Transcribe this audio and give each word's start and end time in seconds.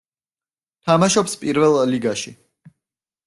თამაშობს 0.89 1.37
პირველ 1.43 1.77
ლიგაში. 1.91 2.33